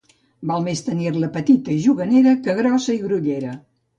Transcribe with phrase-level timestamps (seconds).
[0.51, 3.55] Val més tenir-la petita i juganera, que grossa i grollera.